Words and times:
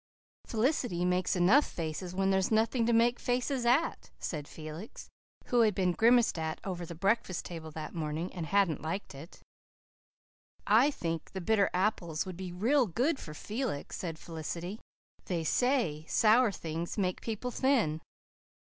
"Felicity 0.47 1.05
makes 1.05 1.35
enough 1.35 1.63
faces 1.63 2.15
when 2.15 2.31
there's 2.31 2.49
nothing 2.49 2.87
to 2.87 2.91
make 2.91 3.19
faces 3.19 3.67
at," 3.67 4.09
said 4.17 4.47
Felix, 4.47 5.07
who 5.45 5.59
had 5.61 5.75
been 5.75 5.91
grimaced 5.91 6.39
at 6.39 6.59
over 6.63 6.87
the 6.87 6.95
breakfast 6.95 7.45
table 7.45 7.69
that 7.69 7.93
morning 7.93 8.33
and 8.33 8.47
hadn't 8.47 8.81
liked 8.81 9.13
it. 9.13 9.41
"I 10.65 10.89
think 10.89 11.33
the 11.33 11.39
bitter 11.39 11.69
apples 11.71 12.25
would 12.25 12.35
be 12.35 12.51
real 12.51 12.87
good 12.87 13.19
for 13.19 13.35
Felix," 13.35 13.95
said 13.95 14.17
Felicity. 14.17 14.79
"They 15.25 15.43
say 15.43 16.05
sour 16.07 16.51
things 16.51 16.97
make 16.97 17.21
people 17.21 17.51
thin." 17.51 18.01